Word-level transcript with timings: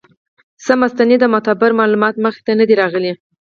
څۀ 0.63 0.73
مستند 0.81 1.21
او 1.25 1.31
معتبر 1.33 1.71
معلومات 1.79 2.15
مخې 2.25 2.41
ته 2.45 2.51
نۀ 2.57 2.65
دي 2.69 2.75
راغلي 2.81 3.11